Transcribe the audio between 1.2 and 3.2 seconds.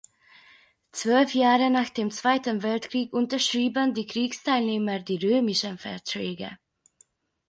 Jahre nach dem Zweiten Weltkrieg